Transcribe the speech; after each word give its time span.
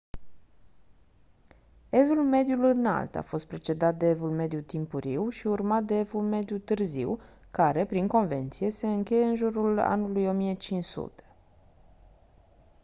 evul 1.91 2.17
mediu 2.23 2.65
înalt 2.65 3.15
a 3.15 3.21
fost 3.21 3.47
precedat 3.47 3.95
de 3.95 4.05
evul 4.07 4.29
mediu 4.31 4.61
timpuriu 4.61 5.29
și 5.29 5.47
urmat 5.47 5.83
de 5.83 5.97
evul 5.97 6.21
mediu 6.21 6.57
târziu 6.57 7.19
care 7.51 7.85
prin 7.85 8.07
convenție 8.07 8.69
se 8.69 8.87
încheie 8.87 9.25
în 9.25 9.35
jurul 9.35 9.79
anului 9.79 10.25
1500 10.27 11.23